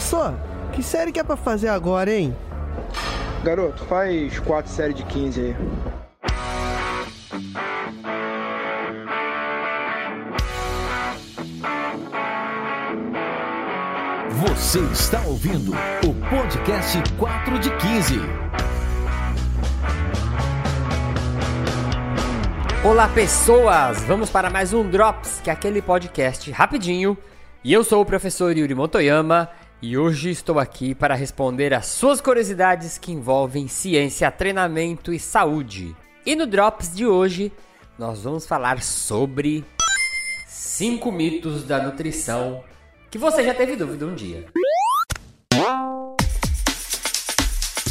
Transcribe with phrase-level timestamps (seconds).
[0.00, 0.34] Só,
[0.72, 2.34] que série que é pra fazer agora, hein?
[3.42, 5.56] Garoto, faz quatro séries de 15 aí.
[14.30, 18.20] Você está ouvindo o podcast 4 de 15.
[22.84, 24.02] Olá, pessoas!
[24.04, 27.16] Vamos para mais um Drops, que é aquele podcast rapidinho.
[27.64, 32.20] E eu sou o professor Yuri Motoyama e hoje estou aqui para responder às suas
[32.20, 35.94] curiosidades que envolvem ciência, treinamento e saúde.
[36.26, 37.52] E no Drops de hoje,
[37.96, 39.64] nós vamos falar sobre
[40.46, 42.62] 5 mitos da nutrição
[43.08, 44.46] que você já teve dúvida um dia.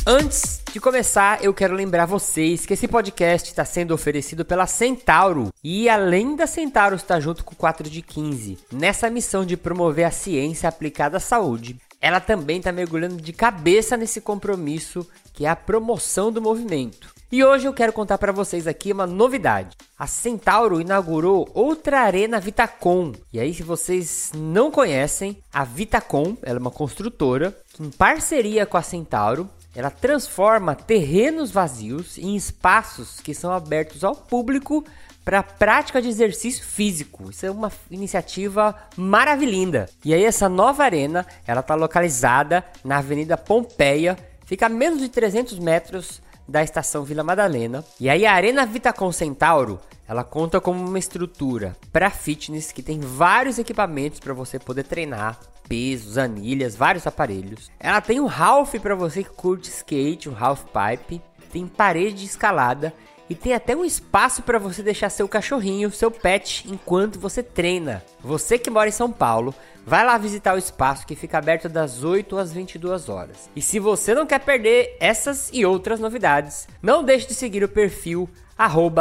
[0.10, 5.52] Antes de começar, eu quero lembrar vocês que esse podcast está sendo oferecido pela Centauro.
[5.62, 10.06] E além da Centauro estar junto com o 4 de 15, nessa missão de promover
[10.06, 15.50] a ciência aplicada à saúde, ela também está mergulhando de cabeça nesse compromisso que é
[15.50, 17.14] a promoção do movimento.
[17.30, 19.76] E hoje eu quero contar para vocês aqui uma novidade.
[20.00, 23.12] A Centauro inaugurou outra arena Vitacom.
[23.34, 28.66] E aí, se vocês não conhecem, a Vitacom, ela é uma construtora que em parceria
[28.66, 34.84] com a Centauro ela transforma terrenos vazios em espaços que são abertos ao público
[35.24, 37.30] para prática de exercício físico.
[37.30, 39.88] Isso é uma iniciativa maravilhosa.
[40.04, 45.10] E aí essa nova arena, ela está localizada na Avenida Pompeia, fica a menos de
[45.10, 47.84] 300 metros da estação Vila Madalena.
[48.00, 53.00] E aí a Arena Vitacom Centauro, ela conta com uma estrutura para fitness que tem
[53.00, 57.70] vários equipamentos para você poder treinar, pesos, anilhas, vários aparelhos.
[57.80, 62.26] Ela tem um half para você que curte skate, um half pipe, tem parede de
[62.26, 62.94] escalada
[63.30, 68.04] e tem até um espaço para você deixar seu cachorrinho, seu pet, enquanto você treina.
[68.22, 69.54] Você que mora em São Paulo,
[69.86, 73.50] vai lá visitar o espaço que fica aberto das 8 às 22 horas.
[73.56, 77.70] E se você não quer perder essas e outras novidades, não deixe de seguir o
[77.70, 78.30] perfil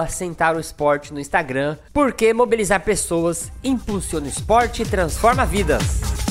[0.09, 6.26] Centauro Esporte no Instagram, porque mobilizar pessoas impulsiona o esporte e transforma vidas.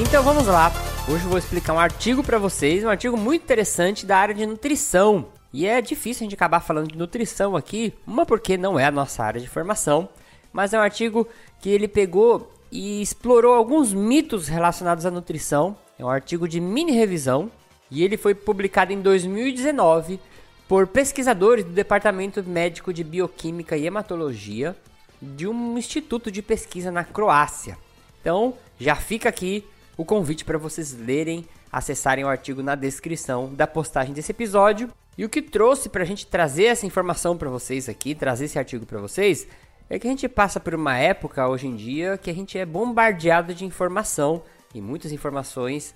[0.00, 0.70] Então vamos lá.
[1.08, 4.46] Hoje eu vou explicar um artigo para vocês, um artigo muito interessante da área de
[4.46, 5.26] nutrição.
[5.52, 8.92] E é difícil a gente acabar falando de nutrição aqui, uma porque não é a
[8.92, 10.08] nossa área de formação,
[10.52, 11.26] mas é um artigo
[11.60, 15.76] que ele pegou e explorou alguns mitos relacionados à nutrição.
[15.98, 17.50] É um artigo de mini revisão
[17.90, 20.20] e ele foi publicado em 2019
[20.68, 24.76] por pesquisadores do Departamento Médico de Bioquímica e Hematologia
[25.20, 27.76] de um instituto de pesquisa na Croácia.
[28.20, 29.64] Então, já fica aqui
[29.98, 34.88] o convite para vocês lerem, acessarem o artigo na descrição da postagem desse episódio.
[35.18, 38.56] E o que trouxe para a gente trazer essa informação para vocês aqui, trazer esse
[38.56, 39.48] artigo para vocês,
[39.90, 42.64] é que a gente passa por uma época hoje em dia que a gente é
[42.64, 44.40] bombardeado de informação
[44.72, 45.92] e muitas informações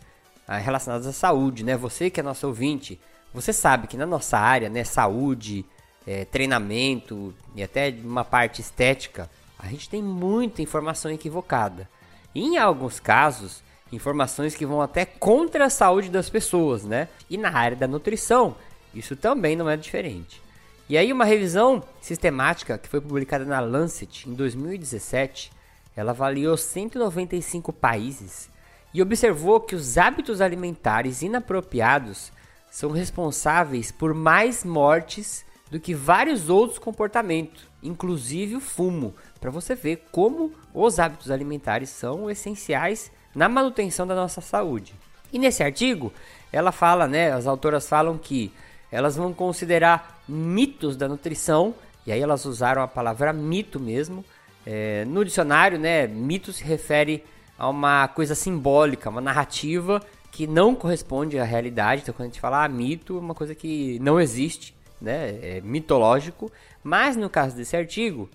[0.49, 1.77] ah, relacionadas à saúde, né?
[1.77, 3.01] Você que é nosso ouvinte,
[3.33, 5.65] você sabe que na nossa área, né, saúde,
[6.05, 11.89] é, treinamento e até uma parte estética, a gente tem muita informação equivocada.
[12.35, 17.09] E em alguns casos, informações que vão até contra a saúde das pessoas, né?
[17.29, 18.57] E na área da nutrição,
[18.95, 20.43] isso também não é diferente.
[20.89, 25.53] E aí uma revisão sistemática que foi publicada na Lancet em 2017,
[25.95, 28.49] ela avaliou 195 países
[28.93, 32.33] e observou que os hábitos alimentares inapropriados
[32.71, 39.75] são responsáveis por mais mortes do que vários outros comportamentos, inclusive o fumo, para você
[39.75, 44.95] ver como os hábitos alimentares são essenciais na manutenção da nossa saúde.
[45.33, 46.13] E nesse artigo,
[46.53, 48.53] ela fala, né, as autoras falam que
[48.91, 51.75] elas vão considerar mitos da nutrição,
[52.07, 54.25] e aí elas usaram a palavra mito mesmo.
[54.67, 57.25] É, no dicionário, né, mito se refere
[57.59, 62.03] a uma coisa simbólica, uma narrativa que não corresponde à realidade.
[62.03, 65.61] Então, quando a gente fala ah, mito, é uma coisa que não existe, né, é
[65.63, 66.51] mitológico.
[66.83, 68.29] Mas no caso desse artigo,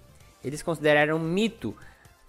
[0.44, 1.76] eles consideraram mito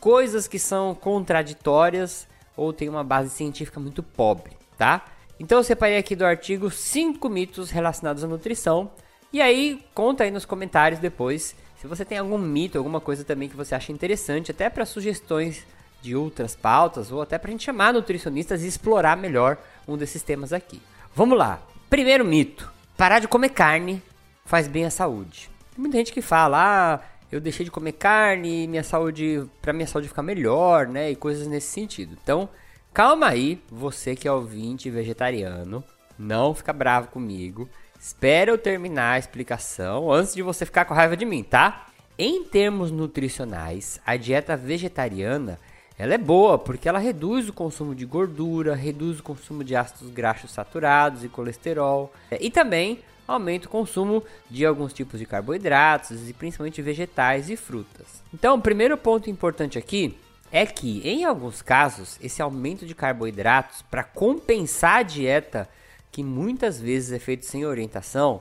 [0.01, 2.27] coisas que são contraditórias
[2.59, 5.05] ou têm uma base científica muito pobre, tá?
[5.41, 8.91] Então eu separei aqui do artigo 5 mitos relacionados à nutrição.
[9.33, 13.49] E aí, conta aí nos comentários depois se você tem algum mito, alguma coisa também
[13.49, 15.65] que você acha interessante, até para sugestões
[16.03, 19.57] de outras pautas, ou até para a gente chamar nutricionistas e explorar melhor
[19.87, 20.83] um desses temas aqui.
[21.15, 21.63] Vamos lá.
[21.89, 24.03] Primeiro mito: parar de comer carne
[24.45, 25.49] faz bem à saúde.
[25.73, 29.87] Tem muita gente que fala, ah, eu deixei de comer carne, minha saúde, para minha
[29.87, 32.17] saúde ficar melhor, né, e coisas nesse sentido.
[32.23, 32.49] Então,
[32.93, 35.85] calma aí, você que é ouvinte vegetariano,
[36.19, 37.69] não fica bravo comigo.
[38.01, 41.89] Espera eu terminar a explicação antes de você ficar com raiva de mim, tá?
[42.19, 45.59] em termos nutricionais, a dieta vegetariana
[45.99, 50.11] ela é boa porque ela reduz o consumo de gordura, reduz o consumo de ácidos
[50.11, 56.29] graxos saturados e colesterol, é, e também aumenta o consumo de alguns tipos de carboidratos
[56.29, 58.23] e principalmente vegetais e frutas.
[58.33, 60.17] Então, o primeiro ponto importante aqui
[60.51, 65.69] é que, em alguns casos, esse aumento de carboidratos para compensar a dieta,
[66.11, 68.41] que muitas vezes é feita sem orientação,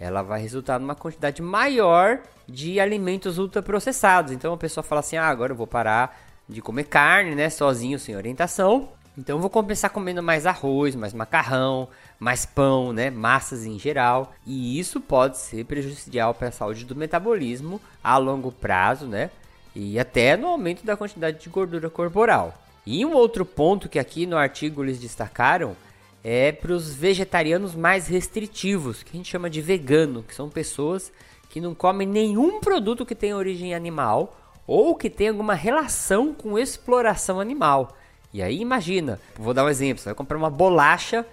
[0.00, 4.32] ela vai resultar numa quantidade maior de alimentos ultraprocessados.
[4.32, 7.98] Então a pessoa fala assim: "Ah, agora eu vou parar de comer carne, né, sozinho,
[7.98, 8.88] sem orientação.
[9.16, 11.88] Então vou compensar comendo mais arroz, mais macarrão,
[12.18, 16.96] mais pão, né, massas em geral, e isso pode ser prejudicial para a saúde do
[16.96, 19.30] metabolismo a longo prazo, né?
[19.74, 22.54] E até no aumento da quantidade de gordura corporal.
[22.86, 25.76] E um outro ponto que aqui no artigo eles destacaram
[26.22, 31.12] é para os vegetarianos mais restritivos, que a gente chama de vegano, que são pessoas
[31.50, 36.58] que não comem nenhum produto que tenha origem animal ou que tem alguma relação com
[36.58, 37.96] exploração animal.
[38.32, 41.24] E aí imagina, vou dar um exemplo, você vai comprar uma bolacha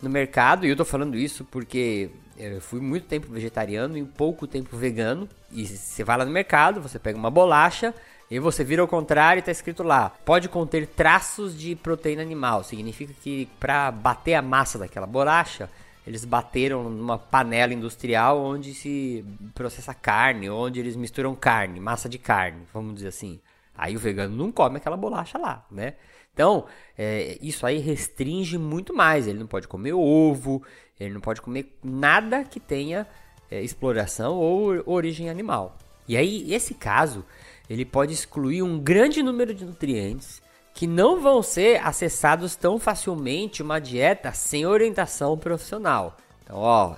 [0.00, 4.46] no mercado, e eu tô falando isso porque eu fui muito tempo vegetariano e pouco
[4.46, 7.94] tempo vegano, e você vai lá no mercado, você pega uma bolacha,
[8.32, 12.64] e você vira ao contrário e tá escrito lá: pode conter traços de proteína animal.
[12.64, 15.68] Significa que para bater a massa daquela bolacha,
[16.06, 22.18] eles bateram numa panela industrial onde se processa carne, onde eles misturam carne, massa de
[22.18, 23.40] carne, vamos dizer assim.
[23.76, 25.94] Aí o vegano não come aquela bolacha lá, né?
[26.34, 26.66] Então,
[26.96, 29.26] é, isso aí restringe muito mais.
[29.26, 30.62] Ele não pode comer ovo,
[30.98, 33.06] ele não pode comer nada que tenha
[33.50, 35.76] é, exploração ou origem animal.
[36.08, 37.24] E aí, esse caso,
[37.68, 40.41] ele pode excluir um grande número de nutrientes
[40.74, 46.16] que não vão ser acessados tão facilmente uma dieta sem orientação profissional.
[46.42, 46.96] Então, ó,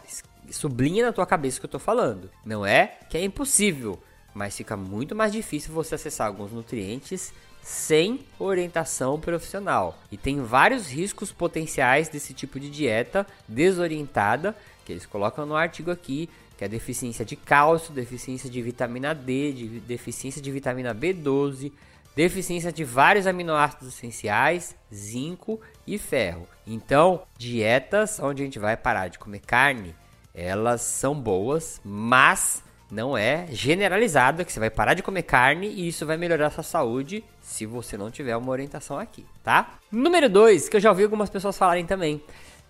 [0.51, 2.31] sublinha na tua cabeça o que eu tô falando.
[2.45, 4.01] Não é que é impossível,
[4.33, 7.33] mas fica muito mais difícil você acessar alguns nutrientes
[7.63, 9.99] sem orientação profissional.
[10.13, 14.55] E tem vários riscos potenciais desse tipo de dieta desorientada,
[14.85, 16.29] que eles colocam no artigo aqui,
[16.59, 21.73] que é deficiência de cálcio, deficiência de vitamina D, de deficiência de vitamina B12,
[22.15, 26.47] deficiência de vários aminoácidos essenciais, zinco e ferro.
[26.67, 29.95] Então, dietas onde a gente vai parar de comer carne,
[30.35, 35.89] elas são boas, mas não é generalizado que você vai parar de comer carne e
[35.89, 39.79] isso vai melhorar sua saúde se você não tiver uma orientação aqui, tá?
[39.91, 42.23] Número 2, que eu já ouvi algumas pessoas falarem também.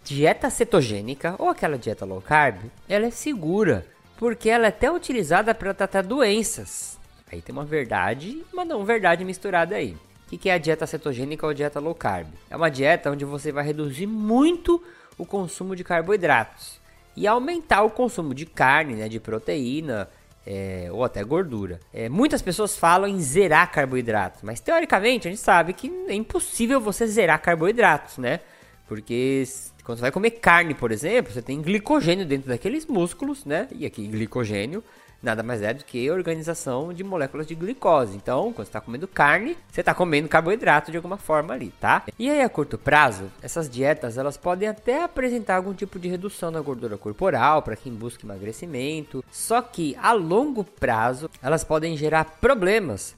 [0.03, 2.57] Dieta cetogênica ou aquela dieta low carb,
[2.89, 3.87] ela é segura,
[4.17, 6.99] porque ela é até utilizada para tratar doenças.
[7.35, 9.97] Aí tem uma verdade uma não verdade misturada aí.
[10.33, 12.29] O que é a dieta cetogênica ou dieta low carb?
[12.49, 14.83] É uma dieta onde você vai reduzir muito
[15.19, 16.81] o consumo de carboidratos
[17.17, 20.09] e aumentar o consumo de carne, né, de proteína
[20.47, 21.81] é, ou até gordura.
[21.93, 26.81] É, muitas pessoas falam em zerar carboidratos, mas teoricamente a gente sabe que é impossível
[26.81, 28.41] você zerar carboidratos, né?
[28.87, 29.45] Porque
[29.83, 33.69] quando você vai comer carne, por exemplo, você tem glicogênio dentro daqueles músculos, né?
[33.73, 34.85] E aqui glicogênio
[35.25, 38.17] nada mais é do que organização de moléculas de glicose.
[38.17, 42.05] Então, quando você está comendo carne, você está comendo carboidrato de alguma forma ali, tá?
[42.19, 46.51] E aí, a curto prazo, essas dietas elas podem até apresentar algum tipo de redução
[46.51, 49.25] na gordura corporal para quem busca emagrecimento.
[49.33, 53.17] Só que a longo prazo, elas podem gerar problemas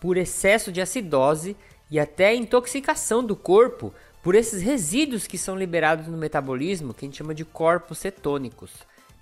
[0.00, 1.56] por excesso de acidose
[1.90, 7.06] e até intoxicação do corpo por esses resíduos que são liberados no metabolismo, que a
[7.06, 8.72] gente chama de corpos cetônicos.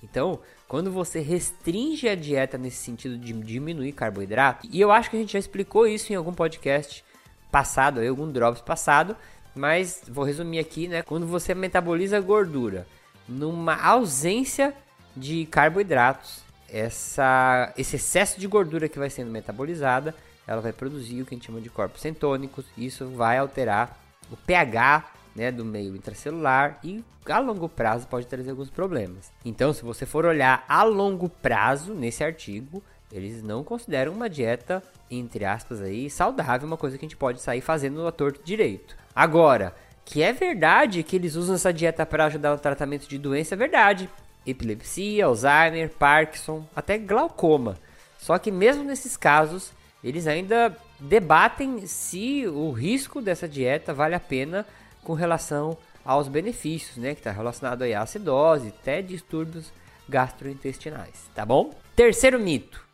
[0.04, 5.16] Então, quando você restringe a dieta nesse sentido de diminuir carboidrato, e eu acho que
[5.16, 7.04] a gente já explicou isso em algum podcast
[7.50, 9.16] passado, algum drops passado,
[9.54, 11.02] mas vou resumir aqui, né?
[11.02, 12.86] Quando você metaboliza gordura
[13.28, 14.74] numa ausência
[15.16, 20.14] de carboidratos, essa, esse excesso de gordura que vai sendo metabolizada,
[20.46, 23.98] ela vai produzir o que a gente chama de corpos cetônicos, e isso vai alterar
[24.30, 25.04] o pH
[25.34, 29.32] né, do meio intracelular e a longo prazo pode trazer alguns problemas.
[29.44, 34.82] Então, se você for olhar a longo prazo nesse artigo, eles não consideram uma dieta,
[35.10, 38.96] entre aspas, aí, saudável, uma coisa que a gente pode sair fazendo no ator direito.
[39.14, 39.74] Agora,
[40.04, 43.56] que é verdade que eles usam essa dieta para ajudar no tratamento de doença, é
[43.56, 44.10] verdade.
[44.46, 47.78] Epilepsia, Alzheimer, Parkinson, até glaucoma.
[48.18, 49.72] Só que mesmo nesses casos,
[50.02, 54.66] eles ainda debatem se o risco dessa dieta vale a pena
[55.04, 57.14] com relação aos benefícios, né?
[57.14, 59.72] Que está relacionado aí à acidose, até distúrbios
[60.08, 61.70] gastrointestinais, tá bom?
[61.94, 62.84] Terceiro mito: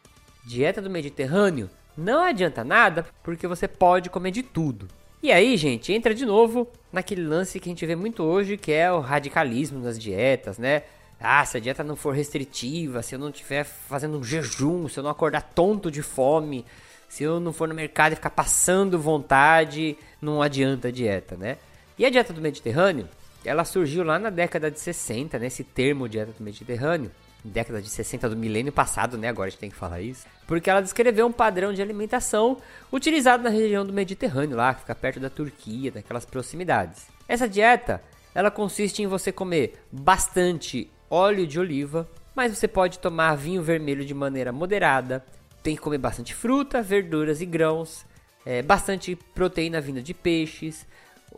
[0.45, 4.89] dieta do Mediterrâneo não adianta nada porque você pode comer de tudo.
[5.23, 8.73] E aí, gente, entra de novo naquele lance que a gente vê muito hoje, que
[8.73, 10.83] é o radicalismo nas dietas, né?
[11.21, 14.99] Ah, se a dieta não for restritiva, se eu não estiver fazendo um jejum, se
[14.99, 16.65] eu não acordar tonto de fome,
[17.07, 21.59] se eu não for no mercado e ficar passando vontade, não adianta a dieta, né?
[22.01, 23.07] E a dieta do Mediterrâneo,
[23.45, 25.49] ela surgiu lá na década de 60, né?
[25.49, 27.11] Esse termo dieta do Mediterrâneo,
[27.45, 29.29] década de 60 do milênio passado, né?
[29.29, 30.27] Agora a gente tem que falar isso.
[30.47, 32.57] Porque ela descreveu um padrão de alimentação
[32.91, 37.07] utilizado na região do Mediterrâneo, lá, que fica perto da Turquia, daquelas proximidades.
[37.29, 38.03] Essa dieta,
[38.35, 44.07] ela consiste em você comer bastante óleo de oliva, mas você pode tomar vinho vermelho
[44.07, 45.23] de maneira moderada.
[45.63, 48.07] Tem que comer bastante fruta, verduras e grãos,
[48.47, 50.87] é, bastante proteína vinda de peixes.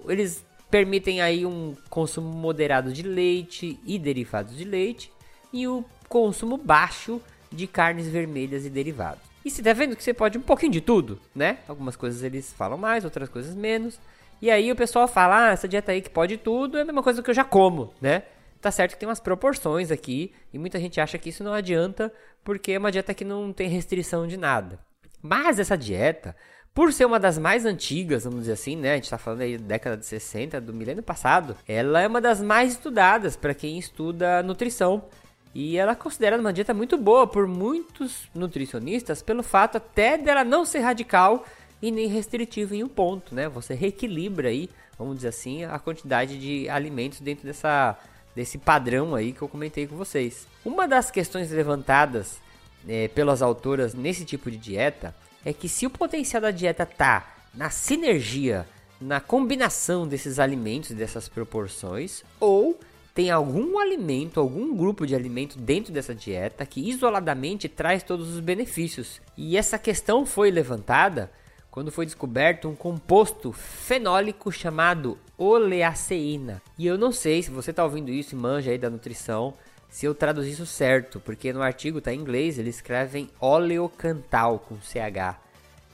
[0.07, 5.12] Eles permitem aí um consumo moderado de leite e derivados de leite
[5.52, 9.22] e o consumo baixo de carnes vermelhas e derivados.
[9.44, 11.58] E você tá vendo que você pode um pouquinho de tudo, né?
[11.68, 14.00] Algumas coisas eles falam mais, outras coisas menos.
[14.40, 17.02] E aí o pessoal fala, ah, essa dieta aí que pode tudo é a mesma
[17.02, 18.22] coisa que eu já como, né?
[18.58, 22.10] Tá certo que tem umas proporções aqui e muita gente acha que isso não adianta
[22.42, 24.78] porque é uma dieta que não tem restrição de nada.
[25.20, 26.34] Mas essa dieta,
[26.74, 28.92] por ser uma das mais antigas, vamos dizer assim, né?
[28.92, 32.20] A gente tá falando aí da década de 60, do milênio passado, ela é uma
[32.20, 35.04] das mais estudadas para quem estuda nutrição.
[35.54, 40.44] E ela é considerada uma dieta muito boa por muitos nutricionistas, pelo fato até dela
[40.44, 41.44] não ser radical
[41.82, 43.50] e nem restritiva em um ponto, né?
[43.50, 47.98] Você reequilibra aí, vamos dizer assim, a quantidade de alimentos dentro dessa,
[48.34, 50.46] desse padrão aí que eu comentei com vocês.
[50.64, 52.40] Uma das questões levantadas
[52.88, 55.14] é, pelas autoras nesse tipo de dieta
[55.44, 58.66] é que se o potencial da dieta tá na sinergia,
[59.00, 62.78] na combinação desses alimentos, dessas proporções, ou
[63.14, 68.40] tem algum alimento, algum grupo de alimento dentro dessa dieta que isoladamente traz todos os
[68.40, 69.20] benefícios.
[69.37, 71.30] E essa questão foi levantada
[71.70, 76.62] quando foi descoberto um composto fenólico chamado oleaceína.
[76.78, 79.54] E eu não sei se você está ouvindo isso e manja aí da nutrição,
[79.92, 84.80] se eu traduzi isso certo, porque no artigo está em inglês, eles escrevem oleocantal com
[84.80, 85.38] CH.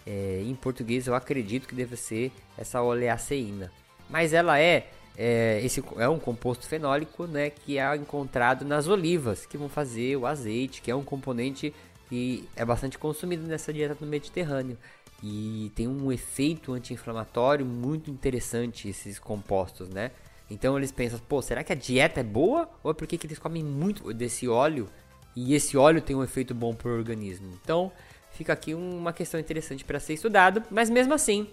[0.07, 3.73] É, em português eu acredito que deve ser essa oleaceína.
[4.09, 4.87] Mas ela é
[5.17, 10.15] é, esse é um composto fenólico, né, que é encontrado nas olivas, que vão fazer
[10.17, 11.75] o azeite, que é um componente
[12.09, 14.79] que é bastante consumido nessa dieta do Mediterrâneo.
[15.21, 20.13] E tem um efeito anti-inflamatório muito interessante esses compostos, né?
[20.51, 22.69] Então eles pensam, pô, será que a dieta é boa?
[22.83, 24.89] Ou é porque eles comem muito desse óleo
[25.37, 27.49] e esse óleo tem um efeito bom para o organismo?
[27.63, 27.93] Então
[28.33, 31.49] fica aqui uma questão interessante para ser estudado, mas mesmo assim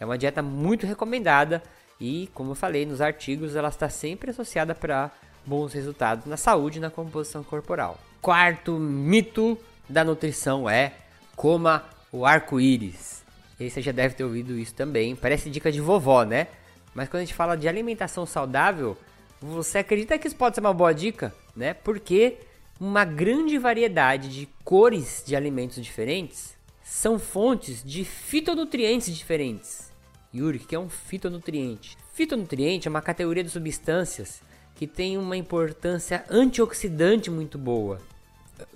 [0.00, 1.62] é uma dieta muito recomendada
[2.00, 5.10] e, como eu falei nos artigos, ela está sempre associada para
[5.44, 7.98] bons resultados na saúde e na composição corporal.
[8.20, 10.92] Quarto mito da nutrição é
[11.34, 13.24] coma o arco-íris.
[13.58, 15.16] Você já deve ter ouvido isso também.
[15.16, 16.46] Parece dica de vovó, né?
[16.98, 18.98] Mas quando a gente fala de alimentação saudável,
[19.40, 21.72] você acredita que isso pode ser uma boa dica, né?
[21.72, 22.38] Porque
[22.80, 29.92] uma grande variedade de cores de alimentos diferentes são fontes de fitonutrientes diferentes.
[30.34, 31.96] Yuri, o que é um fitonutriente?
[32.14, 34.42] Fitonutriente é uma categoria de substâncias
[34.74, 38.00] que tem uma importância antioxidante muito boa.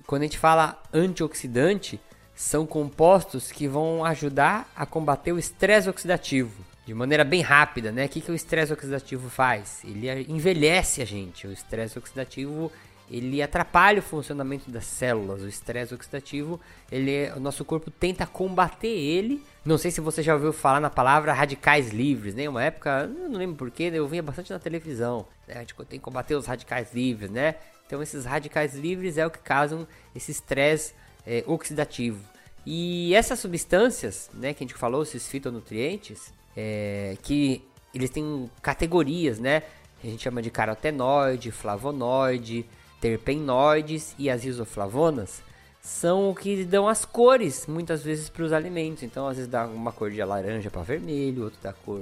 [0.06, 1.98] Quando a gente fala antioxidante,
[2.36, 8.06] são compostos que vão ajudar a combater o estresse oxidativo de maneira bem rápida, né?
[8.06, 9.82] O que, que o estresse oxidativo faz?
[9.84, 11.46] Ele envelhece a gente.
[11.46, 12.72] O estresse oxidativo
[13.10, 15.42] ele atrapalha o funcionamento das células.
[15.42, 16.58] O estresse oxidativo,
[16.90, 19.44] ele, o nosso corpo tenta combater ele.
[19.64, 22.48] Não sei se você já ouviu falar na palavra radicais livres, né?
[22.48, 25.26] Uma época, não lembro porquê, eu via bastante na televisão.
[25.46, 25.56] Né?
[25.56, 27.56] A gente tem que combater os radicais livres, né?
[27.86, 30.94] Então esses radicais livres é o que causam esse estresse
[31.26, 32.24] é, oxidativo.
[32.64, 37.62] E essas substâncias, né, que a gente falou, esses fitonutrientes, é, que
[37.94, 39.62] eles têm categorias, né?
[40.02, 42.66] A gente chama de carotenoide, flavonoide,
[43.00, 45.42] terpenoides e as isoflavonas
[45.82, 49.02] são o que dão as cores muitas vezes para os alimentos.
[49.02, 52.00] Então, às vezes dá uma cor de laranja para vermelho, outra da cor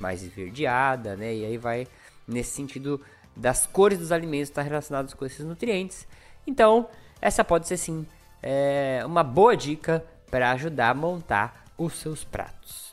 [0.00, 1.32] mais esverdeada, né?
[1.34, 1.86] E aí vai
[2.26, 3.00] nesse sentido
[3.36, 6.06] das cores dos alimentos estar tá relacionados com esses nutrientes.
[6.44, 6.88] Então,
[7.20, 8.04] essa pode ser sim
[8.42, 12.92] é, uma boa dica para ajudar a montar os seus pratos.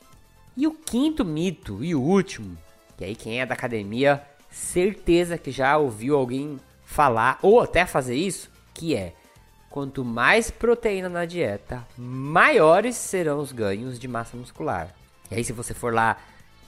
[0.56, 2.56] E o quinto mito e o último,
[2.96, 8.14] que aí quem é da academia certeza que já ouviu alguém falar ou até fazer
[8.14, 9.12] isso, que é
[9.68, 14.94] quanto mais proteína na dieta, maiores serão os ganhos de massa muscular.
[15.28, 16.16] E aí se você for lá,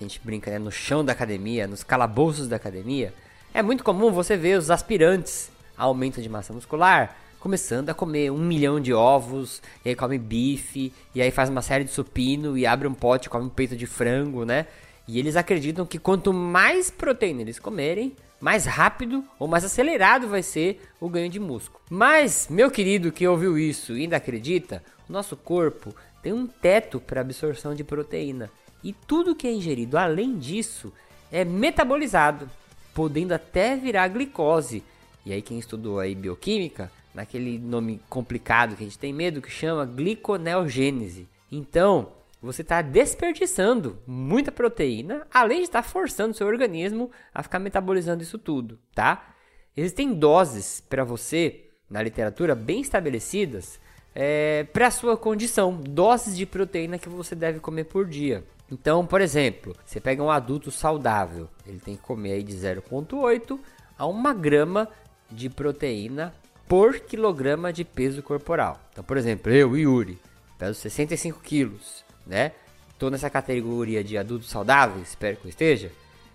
[0.00, 3.14] a gente brinca né, no chão da academia, nos calabouços da academia,
[3.54, 8.38] é muito comum você ver os aspirantes aumento de massa muscular começando a comer um
[8.38, 12.66] milhão de ovos, e aí come bife, e aí faz uma série de supino e
[12.66, 14.66] abre um pote, come um peito de frango, né?
[15.08, 20.42] E eles acreditam que quanto mais proteína eles comerem, mais rápido ou mais acelerado vai
[20.42, 21.80] ser o ganho de músculo.
[21.88, 27.00] Mas, meu querido que ouviu isso e ainda acredita, o nosso corpo tem um teto
[27.00, 28.50] para absorção de proteína.
[28.82, 30.92] E tudo que é ingerido além disso
[31.30, 32.50] é metabolizado,
[32.92, 34.82] podendo até virar glicose.
[35.24, 39.50] E aí quem estudou aí bioquímica, naquele nome complicado que a gente tem medo, que
[39.50, 41.26] chama gliconeogênese.
[41.50, 47.42] Então, você está desperdiçando muita proteína, além de estar tá forçando o seu organismo a
[47.42, 49.34] ficar metabolizando isso tudo, tá?
[49.74, 53.80] Existem doses para você, na literatura, bem estabelecidas
[54.14, 58.44] é, para a sua condição, doses de proteína que você deve comer por dia.
[58.70, 63.58] Então, por exemplo, você pega um adulto saudável, ele tem que comer aí de 0,8
[63.98, 64.88] a 1 grama
[65.30, 66.34] de proteína
[66.68, 68.80] por quilograma de peso corporal.
[68.92, 70.18] Então, por exemplo, eu, Yuri,
[70.58, 72.52] peso 65 quilos, né?
[72.98, 75.92] Tô nessa categoria de adultos saudáveis, espero que eu esteja.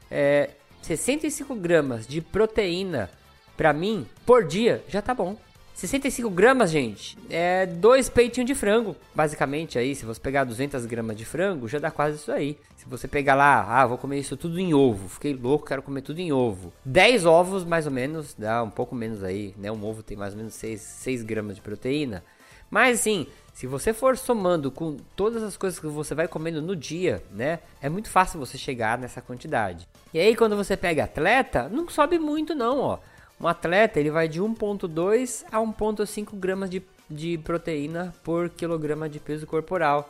[0.10, 3.10] É, 65 gramas de proteína
[3.58, 5.38] para mim por dia já tá bom.
[5.82, 9.96] 65 gramas, gente, é dois peitinhos de frango, basicamente aí.
[9.96, 12.56] Se você pegar 200 gramas de frango, já dá quase isso aí.
[12.78, 16.02] Se você pegar lá, ah, vou comer isso tudo em ovo, fiquei louco, quero comer
[16.02, 16.72] tudo em ovo.
[16.86, 19.72] 10 ovos, mais ou menos, dá um pouco menos aí, né?
[19.72, 22.24] Um ovo tem mais ou menos 6, 6 gramas de proteína.
[22.70, 26.76] Mas assim, se você for somando com todas as coisas que você vai comendo no
[26.76, 27.58] dia, né?
[27.82, 29.88] É muito fácil você chegar nessa quantidade.
[30.14, 33.00] E aí, quando você pega atleta, não sobe muito, não, ó.
[33.42, 39.20] Um atleta ele vai de 1,2 a 1,5 gramas de, de proteína por quilograma de
[39.20, 40.08] peso corporal.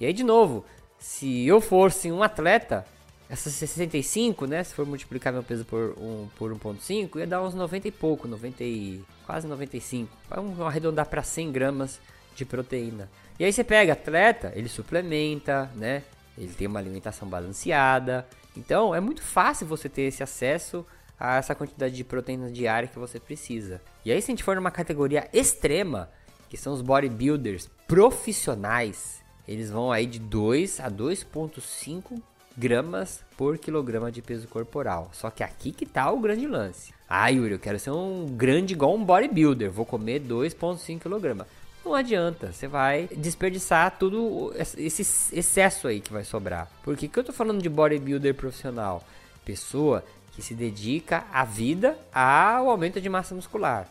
[0.00, 0.64] E aí, de novo,
[0.98, 2.84] se eu fosse um atleta,
[3.30, 4.64] essas 65, né?
[4.64, 8.26] Se for multiplicar meu peso por, um, por 1,5, ia dar uns 90 e pouco,
[8.26, 10.10] 90 e, quase 95.
[10.28, 12.00] Vamos arredondar para 100 gramas
[12.34, 13.08] de proteína.
[13.38, 16.02] E aí você pega atleta, ele suplementa, né?
[16.36, 18.26] Ele tem uma alimentação balanceada.
[18.56, 20.84] Então é muito fácil você ter esse acesso
[21.22, 23.80] a essa quantidade de proteína diária que você precisa.
[24.04, 26.10] E aí, se a gente for numa categoria extrema,
[26.50, 32.20] que são os bodybuilders profissionais, eles vão aí de 2 a 2,5
[32.58, 35.10] gramas por quilograma de peso corporal.
[35.12, 36.92] Só que aqui que tá o grande lance.
[37.08, 41.46] Ah, Yuri, eu quero ser um grande igual um bodybuilder, vou comer 2,5 kg.
[41.84, 46.68] Não adianta, você vai desperdiçar tudo esse excesso aí que vai sobrar.
[46.82, 49.04] Por que, que eu tô falando de bodybuilder profissional?
[49.44, 53.88] Pessoa que se dedica a vida ao aumento de massa muscular.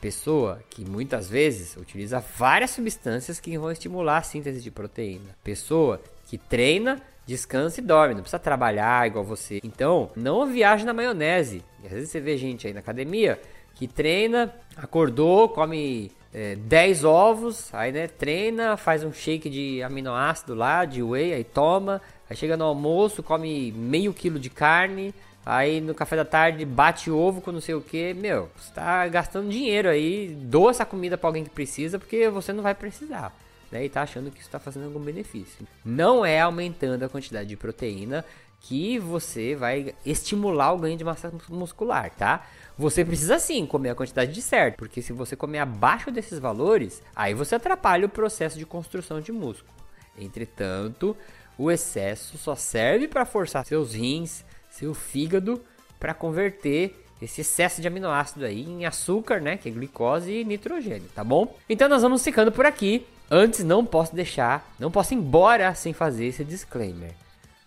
[0.00, 5.36] Pessoa que muitas vezes utiliza várias substâncias que vão estimular a síntese de proteína.
[5.42, 9.60] Pessoa que treina, descansa e dorme, não precisa trabalhar igual você.
[9.64, 11.62] Então, não viaje na maionese.
[11.84, 13.40] Às vezes você vê gente aí na academia
[13.74, 20.54] que treina, acordou, come é, 10 ovos, aí né, treina, faz um shake de aminoácido
[20.54, 25.80] lá, de whey, aí toma, aí chega no almoço, come meio quilo de carne, Aí
[25.80, 29.50] no café da tarde bate ovo com não sei o que, meu, você tá gastando
[29.50, 33.34] dinheiro aí, doa essa comida para alguém que precisa, porque você não vai precisar.
[33.70, 35.66] Né, e tá achando que isso está fazendo algum benefício.
[35.84, 38.24] Não é aumentando a quantidade de proteína
[38.60, 42.46] que você vai estimular o ganho de massa muscular, tá?
[42.78, 47.02] Você precisa sim comer a quantidade de certo, porque se você comer abaixo desses valores,
[47.14, 49.74] aí você atrapalha o processo de construção de músculo.
[50.16, 51.16] Entretanto,
[51.58, 54.44] o excesso só serve para forçar seus rins,
[54.76, 55.62] seu fígado
[55.98, 61.08] para converter esse excesso de aminoácido aí em açúcar, né, que é glicose e nitrogênio,
[61.14, 61.56] tá bom?
[61.68, 63.06] Então nós vamos ficando por aqui.
[63.30, 67.12] Antes não posso deixar, não posso ir embora sem fazer esse disclaimer.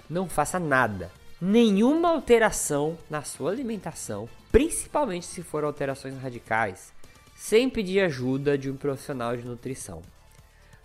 [0.10, 6.94] Não faça nada, nenhuma alteração na sua alimentação, principalmente se for alterações radicais,
[7.36, 10.02] sem pedir ajuda de um profissional de nutrição.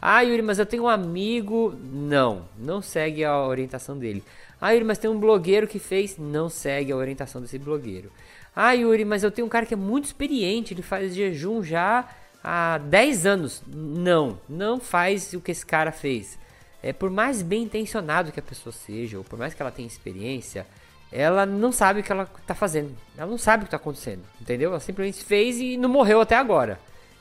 [0.05, 1.79] Ah, Yuri, mas eu tenho um amigo.
[1.81, 4.25] Não, não segue a orientação dele.
[4.61, 6.19] Ah, Yuri, mas tem um blogueiro que fez.
[6.19, 8.11] Não segue a orientação desse blogueiro.
[8.55, 12.09] Ah, Yuri, mas eu tenho um cara que é muito experiente, ele faz jejum já
[12.43, 13.63] há 10 anos.
[13.67, 16.37] Não, não faz o que esse cara fez.
[16.83, 19.87] É por mais bem intencionado que a pessoa seja, ou por mais que ela tenha
[19.87, 20.67] experiência,
[21.13, 22.93] ela não sabe o que ela está fazendo.
[23.17, 24.71] Ela não sabe o que está acontecendo, entendeu?
[24.71, 26.81] Ela simplesmente fez e não morreu até agora.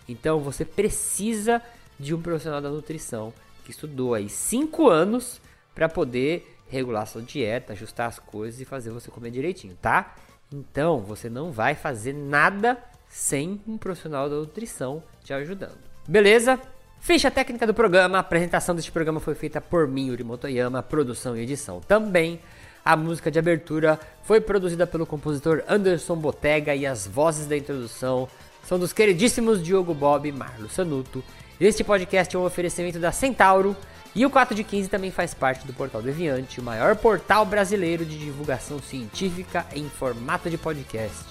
[0.10, 1.62] Então você precisa
[2.02, 3.34] de um profissional da nutrição
[3.64, 5.40] que estudou aí 5 anos
[5.74, 10.16] para poder regular sua dieta, ajustar as coisas e fazer você comer direitinho, tá?
[10.52, 15.78] Então, você não vai fazer nada sem um profissional da nutrição te ajudando.
[16.08, 16.60] Beleza?
[17.00, 21.36] Ficha técnica do programa, a apresentação deste programa foi feita por mim, Yuri Motoyama, produção
[21.36, 22.40] e edição também.
[22.84, 28.28] A música de abertura foi produzida pelo compositor Anderson Botega e as vozes da introdução
[28.64, 31.24] são dos queridíssimos Diogo Bob e Marlo Sanuto.
[31.62, 33.78] Este podcast é um oferecimento da Centauro
[34.16, 38.04] e o 4 de 15 também faz parte do Portal Deviante, o maior portal brasileiro
[38.04, 41.24] de divulgação científica em formato de podcast.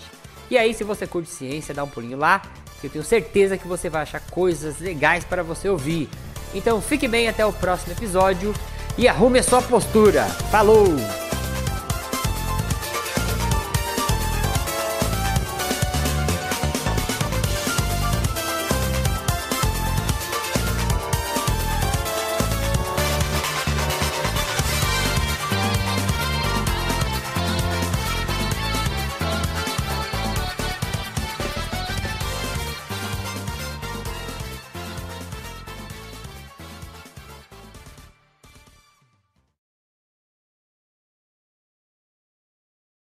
[0.48, 2.42] E aí, se você curte ciência, dá um pulinho lá,
[2.80, 6.08] que eu tenho certeza que você vai achar coisas legais para você ouvir.
[6.54, 8.54] Então fique bem até o próximo episódio
[8.96, 10.26] e arrume a sua postura.
[10.52, 10.86] Falou!